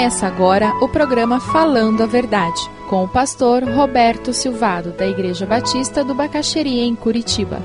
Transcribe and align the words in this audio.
Começa 0.00 0.26
agora 0.26 0.72
o 0.80 0.88
programa 0.88 1.38
Falando 1.38 2.02
a 2.02 2.06
Verdade, 2.06 2.58
com 2.88 3.04
o 3.04 3.08
pastor 3.08 3.62
Roberto 3.64 4.32
Silvado, 4.32 4.92
da 4.92 5.06
Igreja 5.06 5.44
Batista 5.44 6.02
do 6.02 6.14
Bacaxeria, 6.14 6.84
em 6.84 6.96
Curitiba. 6.96 7.60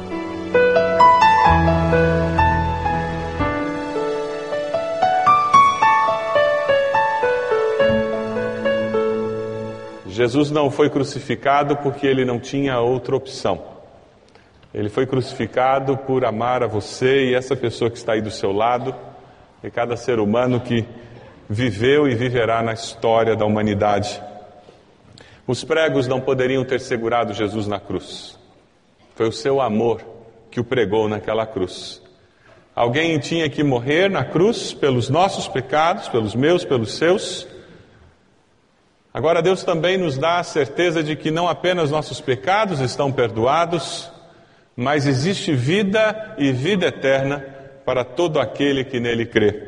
Jesus 10.05 10.51
não 10.51 10.69
foi 10.69 10.89
crucificado 10.89 11.77
porque 11.77 12.05
ele 12.05 12.25
não 12.25 12.37
tinha 12.37 12.77
outra 12.81 13.15
opção. 13.15 13.63
Ele 14.73 14.89
foi 14.89 15.07
crucificado 15.07 15.95
por 15.99 16.25
amar 16.25 16.63
a 16.63 16.67
você 16.67 17.29
e 17.29 17.33
essa 17.33 17.55
pessoa 17.55 17.89
que 17.89 17.95
está 17.95 18.11
aí 18.11 18.21
do 18.21 18.29
seu 18.29 18.51
lado, 18.51 18.93
e 19.63 19.71
cada 19.71 19.95
ser 19.95 20.19
humano 20.19 20.59
que 20.59 20.85
viveu 21.49 22.07
e 22.07 22.15
viverá 22.15 22.61
na 22.61 22.73
história 22.73 23.35
da 23.35 23.45
humanidade. 23.45 24.21
Os 25.47 25.63
pregos 25.63 26.07
não 26.07 26.19
poderiam 26.19 26.65
ter 26.65 26.79
segurado 26.79 27.33
Jesus 27.33 27.67
na 27.67 27.79
cruz. 27.79 28.37
Foi 29.15 29.27
o 29.27 29.31
seu 29.31 29.61
amor 29.61 30.01
que 30.49 30.59
o 30.59 30.63
pregou 30.63 31.07
naquela 31.07 31.45
cruz. 31.45 32.01
Alguém 32.75 33.17
tinha 33.19 33.49
que 33.49 33.63
morrer 33.63 34.09
na 34.09 34.25
cruz 34.25 34.73
pelos 34.73 35.09
nossos 35.09 35.47
pecados, 35.47 36.09
pelos 36.09 36.35
meus, 36.35 36.65
pelos 36.65 36.97
seus. 36.97 37.47
Agora, 39.13 39.41
Deus 39.41 39.63
também 39.63 39.97
nos 39.97 40.17
dá 40.17 40.39
a 40.39 40.43
certeza 40.43 41.01
de 41.01 41.15
que 41.15 41.31
não 41.31 41.47
apenas 41.47 41.89
nossos 41.89 42.19
pecados 42.19 42.81
estão 42.81 43.11
perdoados, 43.11 44.11
mas 44.75 45.07
existe 45.07 45.53
vida 45.53 46.35
e 46.37 46.51
vida 46.51 46.87
eterna 46.87 47.39
para 47.85 48.03
todo 48.03 48.41
aquele 48.41 48.83
que 48.83 48.99
nele 48.99 49.25
crê. 49.25 49.64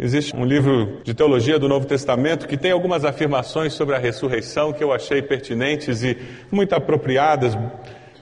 Existe 0.00 0.36
um 0.36 0.44
livro 0.44 1.00
de 1.02 1.12
teologia 1.12 1.58
do 1.58 1.66
Novo 1.66 1.84
Testamento 1.84 2.46
que 2.46 2.56
tem 2.56 2.70
algumas 2.70 3.04
afirmações 3.04 3.72
sobre 3.72 3.96
a 3.96 3.98
ressurreição 3.98 4.72
que 4.72 4.84
eu 4.84 4.92
achei 4.92 5.20
pertinentes 5.20 6.04
e 6.04 6.16
muito 6.52 6.72
apropriadas, 6.72 7.58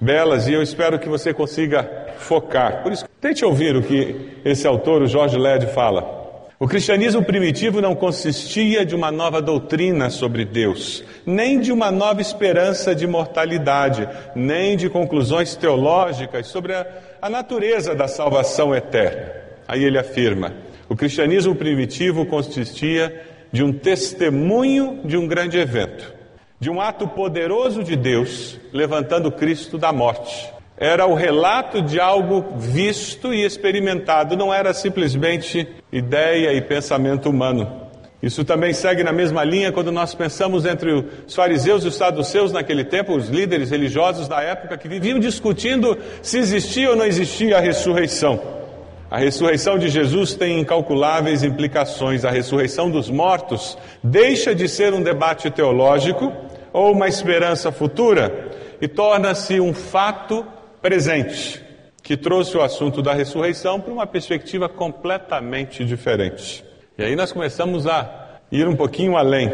belas, 0.01 0.49
e 0.49 0.55
eu 0.55 0.63
espero 0.63 0.99
que 0.99 1.07
você 1.07 1.35
consiga 1.35 2.15
focar. 2.17 2.83
Por 2.83 2.93
isso, 2.93 3.05
tente 3.21 3.45
ouvir 3.45 3.77
o 3.77 3.83
que 3.83 4.39
esse 4.43 4.67
autor, 4.67 5.03
o 5.03 5.07
Jorge 5.07 5.37
Led, 5.37 5.67
fala. 5.67 6.49
O 6.59 6.67
cristianismo 6.67 7.23
primitivo 7.23 7.83
não 7.83 7.95
consistia 7.95 8.83
de 8.83 8.95
uma 8.95 9.13
nova 9.13 9.43
doutrina 9.43 10.09
sobre 10.09 10.47
Deus, 10.47 11.05
nem 11.27 11.61
de 11.61 11.73
uma 11.73 11.91
nova 11.91 12.23
esperança 12.23 12.95
de 12.95 13.07
mortalidade, 13.07 14.09
nem 14.35 14.79
de 14.79 14.89
conclusões 14.89 15.55
teológicas 15.55 16.47
sobre 16.47 16.73
a, 16.73 16.87
a 17.21 17.29
natureza 17.29 17.95
da 17.95 18.09
salvação 18.09 18.75
eterna. 18.75 19.31
Aí 19.69 19.85
ele 19.85 19.99
afirma: 19.99 20.55
o 20.89 20.97
cristianismo 20.97 21.55
primitivo 21.55 22.27
consistia 22.27 23.23
de 23.53 23.63
um 23.63 23.73
testemunho 23.73 25.01
de 25.05 25.17
um 25.17 25.27
grande 25.27 25.59
evento, 25.59 26.13
de 26.61 26.71
um 26.71 26.81
ato 26.81 27.09
poderoso 27.09 27.83
de 27.83 27.97
Deus 27.97 28.59
levantando 28.73 29.33
Cristo 29.33 29.79
da 29.79 29.93
morte. 29.93 30.53
Era 30.79 31.07
o 31.07 31.15
relato 31.15 31.81
de 31.81 31.99
algo 31.99 32.59
visto 32.59 33.33
e 33.33 33.45
experimentado, 33.45 34.37
não 34.37 34.53
era 34.53 34.75
simplesmente 34.75 35.67
ideia 35.91 36.53
e 36.53 36.61
pensamento 36.61 37.31
humano. 37.31 37.87
Isso 38.23 38.45
também 38.45 38.73
segue 38.73 39.03
na 39.03 39.13
mesma 39.13 39.45
linha 39.45 39.73
quando 39.73 39.93
nós 39.93 40.15
pensamos 40.15 40.67
entre 40.67 40.93
os 41.27 41.35
fariseus 41.35 41.85
e 41.85 41.89
os 41.89 41.97
saduceus 41.97 42.53
naquele 42.53 42.85
tempo, 42.85 43.15
os 43.15 43.29
líderes 43.29 43.71
religiosos 43.71 44.27
da 44.27 44.43
época 44.43 44.77
que 44.77 44.89
viviam 44.89 45.19
discutindo 45.19 45.97
se 46.23 46.39
existia 46.39 46.91
ou 46.91 46.97
não 46.97 47.07
existia 47.07 47.57
a 47.57 47.61
ressurreição. 47.61 48.66
A 49.09 49.19
ressurreição 49.19 49.79
de 49.79 49.89
Jesus 49.89 50.35
tem 50.35 50.59
incalculáveis 50.59 51.45
implicações. 51.45 52.25
A 52.25 52.31
ressurreição 52.31 52.91
dos 52.91 53.09
mortos 53.09 53.79
deixa 54.03 54.53
de 54.53 54.69
ser 54.69 54.93
um 54.93 55.03
debate 55.03 55.49
teológico 55.49 56.33
ou 56.73 56.93
uma 56.93 57.07
esperança 57.07 57.71
futura 57.71 58.51
e 58.81 58.89
torna-se 58.89 59.61
um 59.61 59.73
fato 59.73 60.45
presente, 60.83 61.65
que 62.03 62.17
trouxe 62.17 62.57
o 62.57 62.63
assunto 62.63 63.01
da 63.01 63.15
ressurreição 63.15 63.81
para 63.81 63.93
uma 63.93 64.07
perspectiva 64.07 64.69
completamente 64.69 65.85
diferente. 65.85 66.65
E 66.99 67.05
aí 67.05 67.15
nós 67.15 67.33
começamos 67.33 67.87
a 67.87 68.41
ir 68.51 68.67
um 68.67 68.75
pouquinho 68.75 69.17
além. 69.17 69.53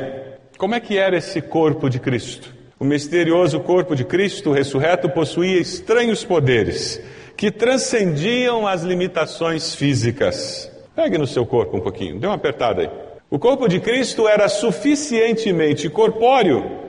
Como 0.57 0.75
é 0.75 0.81
que 0.81 0.97
era 0.97 1.17
esse 1.17 1.43
corpo 1.43 1.91
de 1.91 2.01
Cristo? 2.01 2.55
O 2.81 2.85
misterioso 2.85 3.61
corpo 3.61 3.95
de 3.95 4.05
Cristo 4.05 4.51
ressurreto 4.51 5.11
possuía 5.11 5.61
estranhos 5.61 6.25
poderes 6.25 7.03
que 7.37 7.51
transcendiam 7.51 8.67
as 8.67 8.83
limitações 8.83 9.75
físicas. 9.75 10.71
Pegue 10.95 11.19
no 11.19 11.27
seu 11.27 11.47
corpo 11.47 11.77
um 11.77 11.81
pouquinho, 11.81 12.19
dê 12.19 12.27
uma 12.27 12.37
apertada 12.37 12.83
aí. 12.83 12.91
O 13.31 13.39
corpo 13.39 13.67
de 13.67 13.81
Cristo 13.81 14.29
era 14.29 14.49
suficientemente 14.49 15.89
corpóreo 15.89 16.81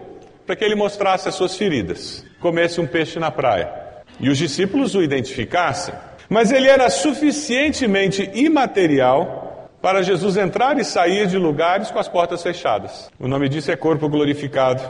para 0.45 0.55
que 0.55 0.63
ele 0.63 0.75
mostrasse 0.75 1.29
as 1.29 1.35
suas 1.35 1.55
feridas, 1.55 2.25
comesse 2.41 2.81
um 2.81 2.85
peixe 2.85 3.17
na 3.17 3.31
praia 3.31 3.83
e 4.19 4.29
os 4.29 4.37
discípulos 4.37 4.95
o 4.95 5.01
identificassem. 5.01 5.93
Mas 6.29 6.51
ele 6.51 6.67
era 6.67 6.89
suficientemente 6.89 8.29
imaterial 8.33 9.69
para 9.81 10.01
Jesus 10.01 10.37
entrar 10.37 10.79
e 10.79 10.85
sair 10.85 11.27
de 11.27 11.37
lugares 11.37 11.91
com 11.91 11.99
as 11.99 12.07
portas 12.07 12.41
fechadas. 12.41 13.11
O 13.19 13.27
nome 13.27 13.49
disso 13.49 13.71
é 13.71 13.75
corpo 13.75 14.07
glorificado. 14.07 14.81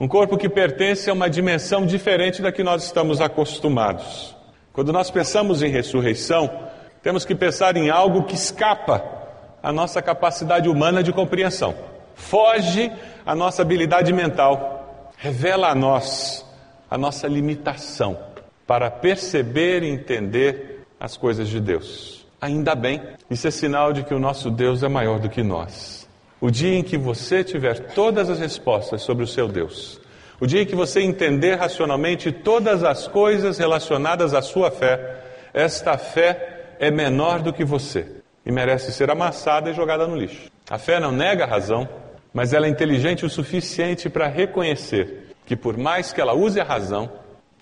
Um 0.00 0.08
corpo 0.08 0.36
que 0.36 0.48
pertence 0.48 1.08
a 1.08 1.12
uma 1.12 1.30
dimensão 1.30 1.86
diferente 1.86 2.42
da 2.42 2.50
que 2.50 2.64
nós 2.64 2.84
estamos 2.84 3.20
acostumados. 3.20 4.34
Quando 4.72 4.92
nós 4.92 5.10
pensamos 5.10 5.62
em 5.62 5.68
ressurreição, 5.68 6.50
temos 7.02 7.24
que 7.24 7.34
pensar 7.34 7.76
em 7.76 7.90
algo 7.90 8.24
que 8.24 8.34
escapa 8.34 9.02
à 9.62 9.72
nossa 9.72 10.00
capacidade 10.00 10.68
humana 10.68 11.02
de 11.02 11.12
compreensão, 11.12 11.74
foge 12.14 12.90
à 13.24 13.34
nossa 13.34 13.62
habilidade 13.62 14.12
mental, 14.12 15.10
revela 15.16 15.68
a 15.68 15.74
nós 15.74 16.44
a 16.90 16.98
nossa 16.98 17.26
limitação 17.26 18.18
para 18.66 18.90
perceber 18.90 19.82
e 19.82 19.88
entender 19.88 20.84
as 21.00 21.16
coisas 21.16 21.48
de 21.48 21.58
Deus. 21.58 22.26
Ainda 22.38 22.74
bem, 22.74 23.00
isso 23.30 23.48
é 23.48 23.50
sinal 23.50 23.94
de 23.94 24.02
que 24.02 24.12
o 24.12 24.18
nosso 24.18 24.50
Deus 24.50 24.82
é 24.82 24.88
maior 24.88 25.18
do 25.18 25.30
que 25.30 25.42
nós. 25.42 26.06
O 26.38 26.50
dia 26.50 26.74
em 26.74 26.82
que 26.82 26.98
você 26.98 27.42
tiver 27.42 27.94
todas 27.94 28.28
as 28.28 28.38
respostas 28.38 29.00
sobre 29.00 29.24
o 29.24 29.26
seu 29.26 29.48
Deus, 29.48 30.01
o 30.42 30.46
dia 30.46 30.62
em 30.62 30.66
que 30.66 30.74
você 30.74 31.00
entender 31.00 31.54
racionalmente 31.54 32.32
todas 32.32 32.82
as 32.82 33.06
coisas 33.06 33.58
relacionadas 33.58 34.34
à 34.34 34.42
sua 34.42 34.72
fé, 34.72 35.22
esta 35.54 35.96
fé 35.96 36.74
é 36.80 36.90
menor 36.90 37.40
do 37.40 37.52
que 37.52 37.64
você 37.64 38.08
e 38.44 38.50
merece 38.50 38.90
ser 38.90 39.08
amassada 39.08 39.70
e 39.70 39.72
jogada 39.72 40.04
no 40.04 40.16
lixo. 40.16 40.50
A 40.68 40.78
fé 40.78 40.98
não 40.98 41.12
nega 41.12 41.44
a 41.44 41.46
razão, 41.46 41.88
mas 42.34 42.52
ela 42.52 42.66
é 42.66 42.68
inteligente 42.68 43.24
o 43.24 43.30
suficiente 43.30 44.10
para 44.10 44.26
reconhecer 44.26 45.28
que, 45.46 45.54
por 45.54 45.78
mais 45.78 46.12
que 46.12 46.20
ela 46.20 46.34
use 46.34 46.60
a 46.60 46.64
razão, 46.64 47.08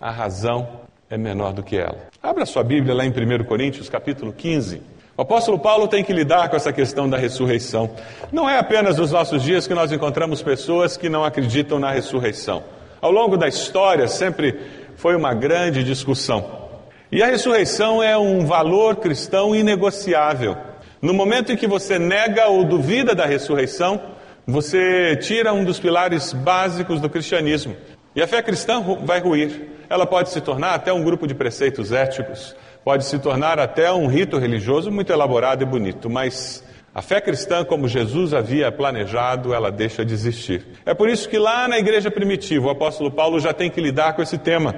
a 0.01 0.11
razão 0.11 0.81
é 1.11 1.19
menor 1.19 1.53
do 1.53 1.63
que 1.63 1.77
ela. 1.77 2.09
Abra 2.23 2.47
sua 2.47 2.65
Bíblia 2.65 2.95
lá 2.95 3.05
em 3.05 3.11
1 3.11 3.45
Coríntios, 3.45 3.91
capítulo 3.91 4.33
15. 4.33 4.81
O 5.21 5.23
apóstolo 5.23 5.59
Paulo 5.59 5.87
tem 5.87 6.03
que 6.03 6.15
lidar 6.15 6.49
com 6.49 6.57
essa 6.57 6.73
questão 6.73 7.07
da 7.07 7.19
ressurreição. 7.19 7.91
Não 8.33 8.49
é 8.49 8.59
apenas 8.59 8.97
nos 8.97 9.13
nossos 9.13 9.43
dias 9.43 9.67
que 9.67 9.75
nós 9.75 9.93
encontramos 9.93 10.41
pessoas 10.41 10.97
que 10.97 11.11
não 11.11 11.23
acreditam 11.23 11.79
na 11.79 11.91
ressurreição. 11.91 12.65
Ao 13.03 13.11
longo 13.13 13.37
da 13.37 13.47
história 13.47 14.09
sempre 14.09 14.59
foi 14.97 15.15
uma 15.15 15.35
grande 15.35 15.85
discussão. 15.85 16.71
E 17.13 17.23
a 17.23 17.27
ressurreição 17.27 18.03
é 18.03 18.17
um 18.17 18.47
valor 18.47 18.97
cristão 18.97 19.55
inegociável. 19.55 20.57
No 21.03 21.13
momento 21.13 21.53
em 21.53 21.57
que 21.57 21.67
você 21.67 21.99
nega 21.99 22.49
ou 22.49 22.65
duvida 22.65 23.15
da 23.15 23.27
ressurreição, 23.27 24.01
você 24.47 25.17
tira 25.17 25.53
um 25.53 25.67
dos 25.67 25.79
pilares 25.79 26.33
básicos 26.33 26.99
do 26.99 27.11
cristianismo. 27.11 27.77
E 28.17 28.23
a 28.23 28.27
fé 28.27 28.41
cristã 28.41 28.83
vai 29.05 29.21
ruir. 29.21 29.69
Ela 29.91 30.07
pode 30.07 30.31
se 30.31 30.41
tornar 30.41 30.73
até 30.73 30.91
um 30.95 31.05
grupo 31.05 31.27
de 31.27 31.35
preceitos 31.35 31.93
éticos, 31.93 32.57
pode 32.85 33.05
se 33.05 33.19
tornar 33.19 33.59
até 33.59 33.93
um 33.93 34.07
rito 34.07 34.39
religioso 34.39 34.91
muito 34.91 35.13
elaborado 35.13 35.63
e 35.63 35.67
bonito, 35.67 36.09
mas 36.09 36.65
a 36.93 37.01
fé 37.01 37.21
cristã, 37.21 37.65
como 37.65 37.87
Jesus 37.87 38.35
havia 38.35 38.73
planejado, 38.73 39.55
ela 39.55 39.71
deixa 39.71 40.05
de 40.05 40.13
existir. 40.13 40.67
É 40.85 40.93
por 40.93 41.09
isso 41.09 41.29
que 41.29 41.39
lá 41.39 41.69
na 41.69 41.79
igreja 41.79 42.11
primitiva, 42.11 42.67
o 42.67 42.71
apóstolo 42.71 43.11
Paulo 43.11 43.39
já 43.39 43.53
tem 43.53 43.71
que 43.71 43.81
lidar 43.81 44.15
com 44.15 44.23
esse 44.23 44.37
tema, 44.37 44.75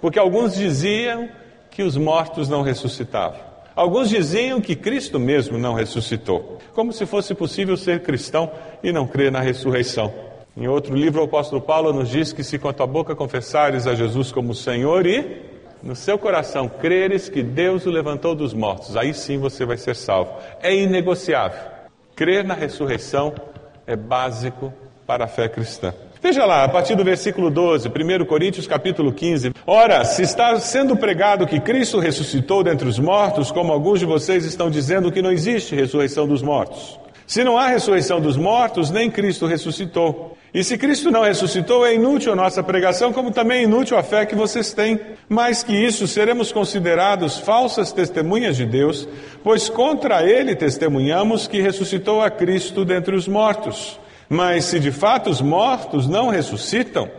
porque 0.00 0.18
alguns 0.18 0.54
diziam 0.54 1.28
que 1.70 1.82
os 1.82 1.96
mortos 1.96 2.48
não 2.48 2.62
ressuscitavam. 2.62 3.40
Alguns 3.74 4.08
diziam 4.08 4.60
que 4.60 4.76
Cristo 4.76 5.18
mesmo 5.18 5.58
não 5.58 5.74
ressuscitou, 5.74 6.58
como 6.72 6.92
se 6.92 7.04
fosse 7.04 7.34
possível 7.34 7.76
ser 7.76 8.00
cristão 8.00 8.50
e 8.82 8.92
não 8.92 9.06
crer 9.06 9.32
na 9.32 9.40
ressurreição. 9.40 10.14
Em 10.56 10.68
outro 10.68 10.94
livro, 10.94 11.20
o 11.20 11.24
apóstolo 11.24 11.60
Paulo 11.60 11.92
nos 11.92 12.08
diz 12.08 12.32
que 12.32 12.42
se 12.42 12.58
com 12.58 12.68
a 12.68 12.72
tua 12.72 12.86
boca 12.86 13.14
confessares 13.14 13.86
a 13.86 13.94
Jesus 13.94 14.32
como 14.32 14.54
Senhor 14.54 15.04
e 15.04 15.55
no 15.82 15.94
seu 15.94 16.18
coração 16.18 16.68
creres 16.68 17.28
que 17.28 17.42
Deus 17.42 17.86
o 17.86 17.90
levantou 17.90 18.34
dos 18.34 18.52
mortos, 18.52 18.96
aí 18.96 19.12
sim 19.14 19.38
você 19.38 19.64
vai 19.64 19.76
ser 19.76 19.94
salvo. 19.94 20.32
É 20.62 20.74
inegociável. 20.74 21.60
Crer 22.14 22.44
na 22.44 22.54
ressurreição 22.54 23.34
é 23.86 23.94
básico 23.94 24.72
para 25.06 25.24
a 25.24 25.28
fé 25.28 25.48
cristã. 25.48 25.94
Veja 26.20 26.44
lá, 26.44 26.64
a 26.64 26.68
partir 26.68 26.96
do 26.96 27.04
versículo 27.04 27.50
12, 27.50 27.88
1 27.88 28.24
Coríntios 28.24 28.66
capítulo 28.66 29.12
15. 29.12 29.52
Ora, 29.66 30.04
se 30.04 30.22
está 30.22 30.58
sendo 30.58 30.96
pregado 30.96 31.46
que 31.46 31.60
Cristo 31.60 32.00
ressuscitou 32.00 32.64
dentre 32.64 32.88
os 32.88 32.98
mortos, 32.98 33.52
como 33.52 33.72
alguns 33.72 34.00
de 34.00 34.06
vocês 34.06 34.44
estão 34.44 34.68
dizendo 34.68 35.12
que 35.12 35.22
não 35.22 35.30
existe 35.30 35.76
ressurreição 35.76 36.26
dos 36.26 36.42
mortos. 36.42 36.98
Se 37.26 37.42
não 37.42 37.58
há 37.58 37.66
ressurreição 37.66 38.20
dos 38.20 38.36
mortos, 38.36 38.90
nem 38.90 39.10
Cristo 39.10 39.46
ressuscitou. 39.46 40.38
E 40.54 40.62
se 40.62 40.78
Cristo 40.78 41.10
não 41.10 41.22
ressuscitou, 41.22 41.84
é 41.84 41.92
inútil 41.94 42.32
a 42.32 42.36
nossa 42.36 42.62
pregação, 42.62 43.12
como 43.12 43.32
também 43.32 43.58
é 43.58 43.62
inútil 43.64 43.98
a 43.98 44.02
fé 44.02 44.24
que 44.24 44.36
vocês 44.36 44.72
têm. 44.72 45.00
Mais 45.28 45.62
que 45.62 45.72
isso, 45.72 46.06
seremos 46.06 46.52
considerados 46.52 47.38
falsas 47.38 47.90
testemunhas 47.90 48.56
de 48.56 48.64
Deus, 48.64 49.08
pois 49.42 49.68
contra 49.68 50.22
ele 50.22 50.54
testemunhamos 50.54 51.48
que 51.48 51.60
ressuscitou 51.60 52.22
a 52.22 52.30
Cristo 52.30 52.84
dentre 52.84 53.16
os 53.16 53.26
mortos. 53.26 53.98
Mas 54.28 54.66
se 54.66 54.78
de 54.78 54.92
fato 54.92 55.28
os 55.28 55.40
mortos 55.40 56.06
não 56.06 56.28
ressuscitam, 56.28 57.10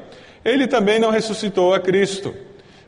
ele 0.44 0.68
também 0.68 1.00
não 1.00 1.12
ressuscitou 1.12 1.74
a 1.74 1.80
Cristo. 1.82 2.34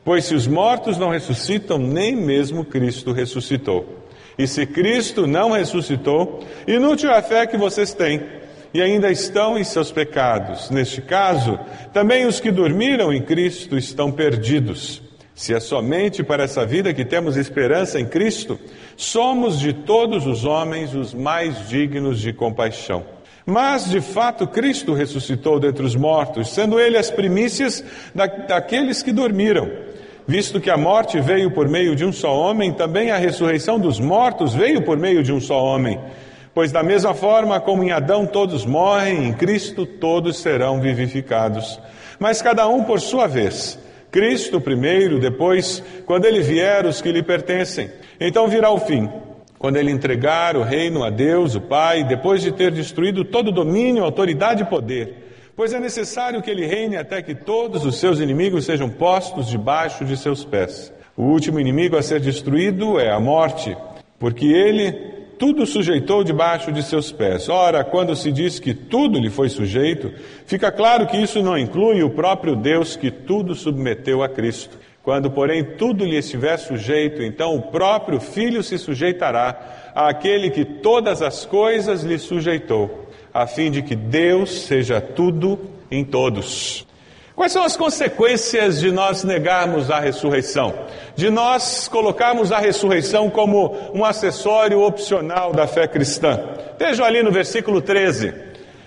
Pois 0.05 0.23
se 0.23 0.33
os 0.33 0.47
mortos 0.47 0.97
não 0.97 1.09
ressuscitam, 1.09 1.77
nem 1.77 2.15
mesmo 2.15 2.63
Cristo 2.63 3.11
ressuscitou. 3.11 4.08
E 4.39 4.47
se 4.47 4.65
Cristo 4.65 5.27
não 5.27 5.51
ressuscitou, 5.51 6.39
inútil 6.65 7.11
é 7.11 7.17
a 7.17 7.21
fé 7.21 7.45
que 7.45 7.57
vocês 7.57 7.93
têm 7.93 8.23
e 8.73 8.81
ainda 8.81 9.11
estão 9.11 9.57
em 9.57 9.65
seus 9.65 9.91
pecados. 9.91 10.69
Neste 10.69 11.01
caso, 11.01 11.59
também 11.91 12.25
os 12.25 12.39
que 12.39 12.49
dormiram 12.49 13.11
em 13.11 13.21
Cristo 13.21 13.77
estão 13.77 14.09
perdidos. 14.09 15.01
Se 15.35 15.53
é 15.53 15.59
somente 15.59 16.23
para 16.23 16.43
essa 16.43 16.65
vida 16.65 16.93
que 16.93 17.03
temos 17.03 17.35
esperança 17.35 17.99
em 17.99 18.05
Cristo, 18.05 18.57
somos 18.95 19.59
de 19.59 19.73
todos 19.73 20.25
os 20.25 20.45
homens 20.45 20.95
os 20.95 21.13
mais 21.13 21.67
dignos 21.67 22.21
de 22.21 22.31
compaixão. 22.31 23.03
Mas, 23.45 23.89
de 23.89 23.99
fato, 23.99 24.47
Cristo 24.47 24.93
ressuscitou 24.93 25.59
dentre 25.59 25.83
os 25.83 25.95
mortos, 25.95 26.51
sendo 26.51 26.79
ele 26.79 26.97
as 26.97 27.11
primícias 27.11 27.83
da, 28.15 28.25
daqueles 28.25 29.03
que 29.03 29.11
dormiram. 29.11 29.88
Visto 30.29 30.61
que 30.61 30.69
a 30.69 30.77
morte 30.77 31.19
veio 31.19 31.49
por 31.49 31.67
meio 31.67 31.95
de 31.95 32.05
um 32.05 32.13
só 32.13 32.31
homem, 32.39 32.71
também 32.71 33.09
a 33.09 33.17
ressurreição 33.17 33.79
dos 33.79 33.99
mortos 33.99 34.53
veio 34.53 34.83
por 34.83 34.95
meio 34.95 35.23
de 35.23 35.33
um 35.33 35.41
só 35.41 35.59
homem. 35.59 35.99
Pois, 36.53 36.71
da 36.71 36.83
mesma 36.83 37.15
forma 37.15 37.59
como 37.59 37.83
em 37.83 37.89
Adão 37.89 38.27
todos 38.27 38.63
morrem, 38.63 39.25
em 39.25 39.33
Cristo 39.33 39.87
todos 39.87 40.37
serão 40.37 40.79
vivificados. 40.79 41.81
Mas 42.19 42.43
cada 42.43 42.67
um 42.67 42.83
por 42.83 43.01
sua 43.01 43.25
vez. 43.25 43.79
Cristo 44.11 44.61
primeiro, 44.61 45.19
depois, 45.19 45.81
quando 46.05 46.25
ele 46.25 46.43
vier, 46.43 46.85
os 46.85 47.01
que 47.01 47.11
lhe 47.11 47.23
pertencem. 47.23 47.89
Então 48.19 48.47
virá 48.47 48.69
o 48.69 48.77
fim, 48.77 49.09
quando 49.57 49.77
ele 49.77 49.89
entregar 49.89 50.55
o 50.55 50.61
reino 50.61 51.03
a 51.03 51.09
Deus, 51.09 51.55
o 51.55 51.61
Pai, 51.61 52.03
depois 52.03 52.43
de 52.43 52.51
ter 52.51 52.69
destruído 52.69 53.25
todo 53.25 53.51
domínio, 53.51 54.03
autoridade 54.03 54.61
e 54.61 54.67
poder 54.67 55.29
pois 55.59 55.73
é 55.73 55.79
necessário 55.81 56.41
que 56.41 56.49
ele 56.49 56.65
reine 56.65 56.95
até 56.95 57.21
que 57.21 57.35
todos 57.35 57.83
os 57.83 57.99
seus 57.99 58.21
inimigos 58.21 58.63
sejam 58.63 58.89
postos 58.89 59.45
debaixo 59.45 60.05
de 60.05 60.15
seus 60.15 60.45
pés. 60.45 60.89
O 61.17 61.23
último 61.23 61.59
inimigo 61.59 61.97
a 61.97 62.01
ser 62.01 62.21
destruído 62.21 62.97
é 62.97 63.11
a 63.11 63.19
morte, 63.19 63.75
porque 64.17 64.45
ele 64.45 64.93
tudo 65.37 65.65
sujeitou 65.65 66.23
debaixo 66.23 66.71
de 66.71 66.81
seus 66.81 67.11
pés. 67.11 67.49
Ora, 67.49 67.83
quando 67.83 68.15
se 68.15 68.31
diz 68.31 68.57
que 68.57 68.73
tudo 68.73 69.19
lhe 69.19 69.29
foi 69.29 69.49
sujeito, 69.49 70.13
fica 70.45 70.71
claro 70.71 71.05
que 71.07 71.17
isso 71.17 71.43
não 71.43 71.57
inclui 71.57 72.01
o 72.03 72.09
próprio 72.09 72.55
Deus 72.55 72.95
que 72.95 73.11
tudo 73.11 73.53
submeteu 73.53 74.23
a 74.23 74.29
Cristo. 74.29 74.79
Quando, 75.03 75.29
porém, 75.29 75.75
tudo 75.77 76.05
lhe 76.05 76.15
estiver 76.15 76.55
sujeito, 76.55 77.21
então 77.21 77.53
o 77.53 77.63
próprio 77.63 78.21
Filho 78.21 78.63
se 78.63 78.77
sujeitará 78.77 79.91
àquele 79.93 80.51
que 80.51 80.63
todas 80.63 81.21
as 81.21 81.45
coisas 81.45 82.01
lhe 82.01 82.17
sujeitou 82.17 83.08
a 83.39 83.47
fim 83.47 83.71
de 83.71 83.81
que 83.81 83.95
Deus 83.95 84.63
seja 84.63 84.99
tudo 84.99 85.57
em 85.89 86.03
todos. 86.03 86.85
Quais 87.33 87.53
são 87.53 87.63
as 87.63 87.77
consequências 87.77 88.81
de 88.81 88.91
nós 88.91 89.23
negarmos 89.23 89.89
a 89.89 89.97
ressurreição? 89.97 90.73
De 91.15 91.29
nós 91.29 91.87
colocarmos 91.87 92.51
a 92.51 92.59
ressurreição 92.59 93.29
como 93.29 93.73
um 93.93 94.03
acessório 94.03 94.81
opcional 94.81 95.53
da 95.53 95.65
fé 95.65 95.87
cristã? 95.87 96.37
Vejam 96.77 97.05
ali 97.05 97.23
no 97.23 97.31
versículo 97.31 97.79
13. 97.79 98.33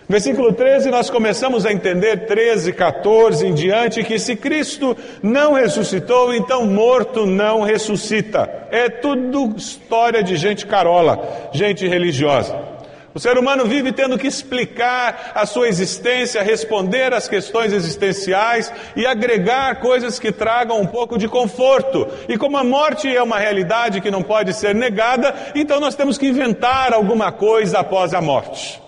Versículo 0.07 0.53
13, 0.53 0.91
nós 0.91 1.09
começamos 1.09 1.65
a 1.65 1.73
entender, 1.73 2.27
13, 2.27 2.75
14 2.75 3.47
em 3.47 3.55
diante, 3.55 4.05
que 4.05 4.19
se 4.19 4.37
Cristo 4.37 4.95
não 5.23 5.55
ressuscitou, 5.55 6.35
então 6.35 6.67
morto 6.67 7.25
não 7.25 7.63
ressuscita. 7.63 8.67
É 8.71 8.91
tudo 8.91 9.55
história 9.57 10.23
de 10.23 10.37
gente 10.37 10.67
carola, 10.67 11.49
gente 11.55 11.89
religiosa. 11.89 12.72
O 13.15 13.21
ser 13.21 13.37
humano 13.37 13.67
vive 13.67 13.93
tendo 13.93 14.17
que 14.17 14.27
explicar 14.27 15.33
a 15.35 15.45
sua 15.45 15.69
existência, 15.69 16.43
responder 16.43 17.13
às 17.13 17.29
questões 17.29 17.73
existenciais 17.73 18.73
e 18.97 19.07
agregar 19.07 19.81
coisas 19.81 20.19
que 20.19 20.33
tragam 20.33 20.81
um 20.81 20.87
pouco 20.87 21.19
de 21.19 21.29
conforto. 21.29 22.09
E 22.27 22.39
como 22.39 22.57
a 22.57 22.65
morte 22.65 23.15
é 23.15 23.23
uma 23.23 23.39
realidade 23.39 24.01
que 24.01 24.11
não 24.11 24.23
pode 24.23 24.55
ser 24.55 24.75
negada, 24.75 25.35
então 25.55 25.79
nós 25.79 25.95
temos 25.95 26.17
que 26.17 26.27
inventar 26.27 26.95
alguma 26.95 27.31
coisa 27.31 27.81
após 27.81 28.15
a 28.15 28.21
morte. 28.21 28.81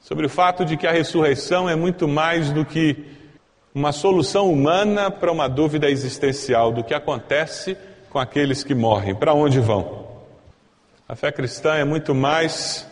Sobre 0.00 0.26
o 0.26 0.30
fato 0.30 0.64
de 0.64 0.76
que 0.76 0.86
a 0.86 0.92
ressurreição 0.92 1.68
é 1.68 1.74
muito 1.74 2.06
mais 2.06 2.52
do 2.52 2.64
que 2.64 3.06
uma 3.74 3.90
solução 3.90 4.50
humana 4.50 5.10
para 5.10 5.32
uma 5.32 5.48
dúvida 5.48 5.90
existencial 5.90 6.72
do 6.72 6.84
que 6.84 6.94
acontece 6.94 7.76
com 8.10 8.18
aqueles 8.18 8.62
que 8.62 8.74
morrem, 8.74 9.14
para 9.14 9.34
onde 9.34 9.60
vão. 9.60 10.06
A 11.08 11.16
fé 11.16 11.32
cristã 11.32 11.74
é 11.74 11.84
muito 11.84 12.14
mais 12.14 12.86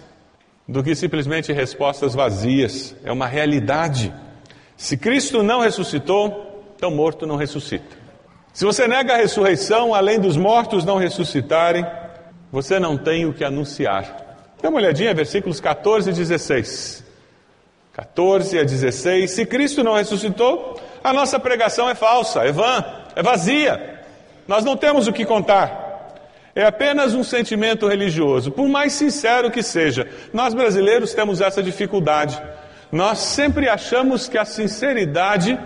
do 0.67 0.83
que 0.83 0.95
simplesmente 0.95 1.53
respostas 1.53 2.15
vazias, 2.15 2.95
é 3.05 3.13
uma 3.13 3.27
realidade. 3.27 4.13
Se 4.77 4.97
Cristo 4.97 5.43
não 5.43 5.61
ressuscitou, 5.61 6.73
então 6.77 6.91
morto 6.91 7.27
não 7.27 7.37
ressuscita. 7.37 7.97
Se 8.53 8.65
você 8.65 8.89
nega 8.89 9.15
a 9.15 9.17
ressurreição, 9.17 9.95
além 9.95 10.19
dos 10.19 10.37
mortos 10.37 10.85
não 10.85 10.97
ressuscitarem, 10.97 11.85
você 12.51 12.79
não 12.79 12.97
tem 12.97 13.27
o 13.27 13.35
que 13.35 13.45
anunciar. 13.45 14.39
Dê 14.63 14.69
uma 14.69 14.79
olhadinha, 14.79 15.13
versículos 15.13 15.61
14 15.61 16.11
e 16.11 16.13
16. 16.13 17.05
14 17.93 18.59
a 18.59 18.65
16. 18.65 19.31
Se 19.31 19.45
Cristo 19.45 19.85
não 19.85 19.95
ressuscitou, 19.95 20.81
a 21.03 21.13
nossa 21.13 21.39
pregação 21.39 21.89
é 21.91 21.95
falsa, 21.95 22.41
é 22.41 22.51
vã, 22.51 22.85
é 23.15 23.23
vazia. 23.23 24.01
Nós 24.49 24.65
não 24.65 24.77
temos 24.77 25.07
o 25.07 25.13
que 25.13 25.25
contar 25.25 25.84
é 26.55 26.65
apenas 26.65 27.15
um 27.15 27.25
sentimento 27.25 27.89
religioso, 27.89 28.53
por 28.53 28.69
mais 28.69 28.93
sincero 28.93 29.51
que 29.51 29.63
seja. 29.63 30.09
Nós 30.33 30.55
brasileiros 30.55 31.13
temos 31.13 31.41
essa 31.41 31.63
dificuldade. 31.63 32.41
Nós 32.93 33.19
sempre 33.19 33.69
achamos 33.69 34.29
que 34.29 34.39
a 34.39 34.45
sinceridade 34.45 35.59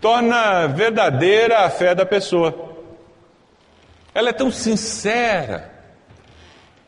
torna 0.00 0.68
verdadeira 0.68 1.60
a 1.60 1.70
fé 1.70 1.94
da 1.94 2.06
pessoa. 2.06 2.76
Ela 4.14 4.30
é 4.30 4.32
tão 4.32 4.50
sincera. 4.50 5.70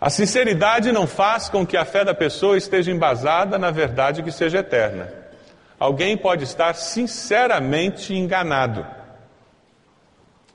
A 0.01 0.09
sinceridade 0.09 0.93
não 0.93 1.07
faz 1.07 1.49
com 1.49 1.67
que 1.67 1.77
a 1.77 1.85
fé 1.85 2.05
da 2.05 2.15
pessoa 2.15 2.57
esteja 2.57 2.91
embasada 2.91 3.59
na 3.59 3.71
verdade 3.71 4.23
que 4.23 4.33
seja 4.33 4.59
eterna. 4.59 5.13
Alguém 5.79 6.17
pode 6.17 6.45
estar 6.45 6.75
sinceramente 6.75 8.15
enganado. 8.15 8.87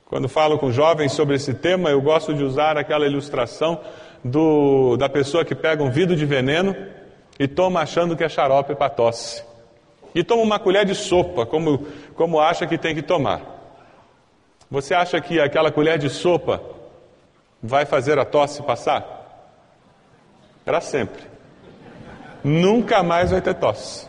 Quando 0.08 0.26
falo 0.26 0.58
com 0.58 0.72
jovens 0.72 1.12
sobre 1.12 1.36
esse 1.36 1.52
tema, 1.52 1.90
eu 1.90 2.00
gosto 2.00 2.32
de 2.32 2.42
usar 2.42 2.78
aquela 2.78 3.06
ilustração 3.06 3.78
do, 4.24 4.96
da 4.96 5.06
pessoa 5.06 5.44
que 5.44 5.54
pega 5.54 5.82
um 5.82 5.90
vidro 5.90 6.16
de 6.16 6.24
veneno 6.24 6.74
e 7.38 7.46
toma 7.46 7.82
achando 7.82 8.16
que 8.16 8.24
é 8.24 8.28
xarope 8.28 8.74
para 8.74 8.88
tosse. 8.88 9.44
E 10.14 10.24
toma 10.24 10.42
uma 10.42 10.58
colher 10.58 10.86
de 10.86 10.94
sopa, 10.94 11.44
como, 11.44 11.86
como 12.14 12.40
acha 12.40 12.66
que 12.66 12.78
tem 12.78 12.94
que 12.94 13.02
tomar. 13.02 13.42
Você 14.70 14.94
acha 14.94 15.20
que 15.20 15.38
aquela 15.38 15.70
colher 15.70 15.98
de 15.98 16.08
sopa 16.08 16.62
vai 17.62 17.84
fazer 17.84 18.18
a 18.18 18.24
tosse 18.24 18.62
passar? 18.62 19.04
Para 20.64 20.80
sempre. 20.80 21.22
Nunca 22.42 23.02
mais 23.02 23.30
vai 23.30 23.42
ter 23.42 23.54
tosse. 23.54 24.07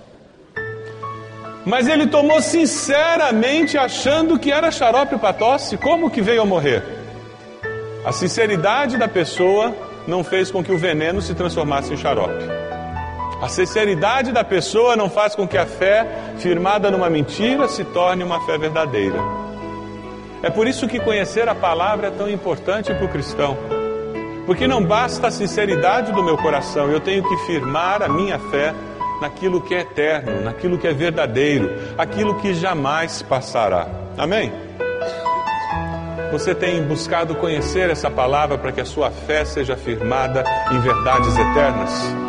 Mas 1.66 1.88
ele 1.88 2.08
tomou 2.08 2.42
sinceramente 2.42 3.78
achando 3.78 4.40
que 4.40 4.52
era 4.52 4.72
xarope 4.72 5.18
para 5.18 5.34
tosse, 5.34 5.78
como 5.78 6.10
que 6.10 6.22
veio 6.22 6.42
a 6.42 6.46
morrer? 6.46 6.84
A 8.06 8.12
sinceridade 8.12 8.98
da 8.98 9.08
pessoa 9.08 9.76
não 10.08 10.24
fez 10.24 10.50
com 10.50 10.64
que 10.64 10.72
o 10.72 10.78
veneno 10.78 11.22
se 11.22 11.36
transformasse 11.36 11.94
em 11.94 11.98
xarope. 11.98 12.46
A 13.42 13.48
sinceridade 13.48 14.32
da 14.32 14.44
pessoa 14.44 14.96
não 14.96 15.10
faz 15.10 15.36
com 15.36 15.48
que 15.48 15.58
a 15.58 15.66
fé, 15.66 16.06
firmada 16.38 16.90
numa 16.90 17.10
mentira, 17.10 17.68
se 17.68 17.84
torne 17.84 18.24
uma 18.24 18.46
fé 18.46 18.58
verdadeira. 18.58 19.18
É 20.42 20.50
por 20.50 20.68
isso 20.68 20.88
que 20.88 21.00
conhecer 21.00 21.48
a 21.50 21.56
palavra 21.56 22.08
é 22.08 22.12
tão 22.12 22.30
importante 22.30 22.94
para 22.94 23.06
o 23.06 23.10
cristão. 23.10 23.58
Porque 24.46 24.68
não 24.68 24.84
basta 24.84 25.28
a 25.28 25.32
sinceridade 25.32 26.12
do 26.12 26.24
meu 26.24 26.38
coração, 26.38 26.90
eu 26.90 27.00
tenho 27.00 27.22
que 27.24 27.38
firmar 27.46 28.02
a 28.02 28.10
minha 28.10 28.40
fé 28.40 28.74
naquilo 29.22 29.62
que 29.62 29.76
é 29.76 29.82
eterno, 29.82 30.42
naquilo 30.42 30.78
que 30.78 30.88
é 30.88 30.94
verdadeiro, 30.94 31.70
aquilo 31.98 32.36
que 32.36 32.54
jamais 32.54 33.22
passará. 33.22 33.88
Amém? 34.18 34.52
Você 36.32 36.54
tem 36.54 36.84
buscado 36.84 37.34
conhecer 37.36 37.90
essa 37.90 38.10
palavra 38.10 38.58
para 38.58 38.72
que 38.72 38.82
a 38.82 38.86
sua 38.86 39.10
fé 39.10 39.44
seja 39.46 39.76
firmada 39.76 40.44
em 40.72 40.80
verdades 40.80 41.36
eternas? 41.36 42.29